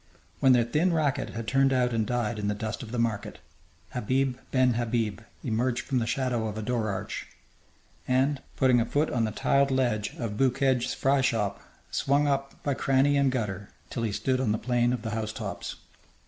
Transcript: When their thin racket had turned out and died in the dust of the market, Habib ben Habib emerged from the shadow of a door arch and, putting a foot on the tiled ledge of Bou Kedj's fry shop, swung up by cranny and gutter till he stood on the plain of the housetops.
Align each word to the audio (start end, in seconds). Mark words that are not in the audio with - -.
When 0.39 0.53
their 0.53 0.63
thin 0.63 0.93
racket 0.93 1.29
had 1.35 1.47
turned 1.47 1.71
out 1.71 1.93
and 1.93 2.07
died 2.07 2.39
in 2.39 2.47
the 2.47 2.55
dust 2.55 2.81
of 2.81 2.91
the 2.91 2.97
market, 2.97 3.37
Habib 3.91 4.37
ben 4.49 4.73
Habib 4.73 5.19
emerged 5.43 5.85
from 5.85 5.99
the 5.99 6.07
shadow 6.07 6.47
of 6.47 6.57
a 6.57 6.63
door 6.63 6.89
arch 6.89 7.27
and, 8.07 8.41
putting 8.55 8.81
a 8.81 8.85
foot 8.87 9.11
on 9.11 9.25
the 9.25 9.31
tiled 9.31 9.69
ledge 9.69 10.15
of 10.15 10.37
Bou 10.37 10.49
Kedj's 10.49 10.95
fry 10.95 11.21
shop, 11.21 11.61
swung 11.91 12.25
up 12.27 12.63
by 12.63 12.73
cranny 12.73 13.15
and 13.15 13.31
gutter 13.31 13.69
till 13.91 14.01
he 14.01 14.11
stood 14.11 14.41
on 14.41 14.51
the 14.53 14.57
plain 14.57 14.91
of 14.91 15.03
the 15.03 15.11
housetops. 15.11 15.75